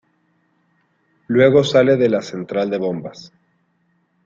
[1.27, 3.31] Luego sale de la central de bombas.